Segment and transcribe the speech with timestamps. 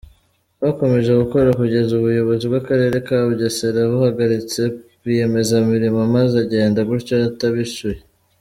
[0.61, 4.61] Bakomeje gukora kugeza ubuyobozi bw’Akarere ka Bugesera buhagaritse
[5.01, 7.99] rwiyemezamirimo maze agenda gutyo atabishyuye.